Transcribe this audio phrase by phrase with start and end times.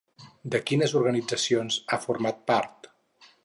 [0.53, 2.93] De quines organitzacions ha format part?